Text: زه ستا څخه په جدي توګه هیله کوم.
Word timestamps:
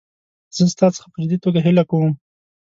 زه 0.55 0.63
ستا 0.73 0.87
څخه 0.95 1.07
په 1.11 1.17
جدي 1.23 1.37
توګه 1.43 1.59
هیله 1.65 1.83
کوم. 1.89 2.11